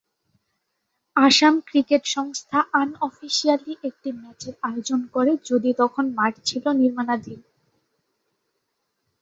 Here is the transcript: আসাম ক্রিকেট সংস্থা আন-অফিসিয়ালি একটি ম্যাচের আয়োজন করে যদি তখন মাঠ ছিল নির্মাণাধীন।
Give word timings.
আসাম 1.15 1.55
ক্রিকেট 1.67 2.03
সংস্থা 2.07 2.59
আন-অফিসিয়ালি 2.73 3.73
একটি 3.83 4.09
ম্যাচের 4.19 4.55
আয়োজন 4.63 5.01
করে 5.13 5.31
যদি 5.49 5.69
তখন 5.81 6.05
মাঠ 6.17 6.33
ছিল 6.45 6.65
নির্মাণাধীন। 6.81 7.39